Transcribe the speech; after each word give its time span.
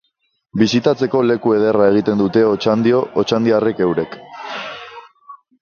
Bisitatzeko 0.61 1.21
leku 1.31 1.53
ederra 1.57 1.89
egiten 1.91 2.19
dute 2.25 2.45
Otxandio 2.53 3.05
otxandiarrek 3.25 3.85
eurek. 3.89 4.21